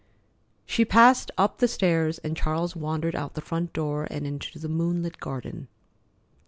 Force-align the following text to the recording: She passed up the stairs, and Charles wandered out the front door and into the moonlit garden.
She 0.65 0.83
passed 0.83 1.29
up 1.37 1.59
the 1.59 1.67
stairs, 1.67 2.17
and 2.17 2.35
Charles 2.35 2.75
wandered 2.75 3.15
out 3.15 3.35
the 3.35 3.39
front 3.39 3.71
door 3.71 4.07
and 4.09 4.25
into 4.25 4.57
the 4.57 4.67
moonlit 4.67 5.19
garden. 5.19 5.67